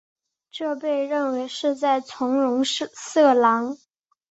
[0.49, 3.77] 这被认为是在纵容色狼。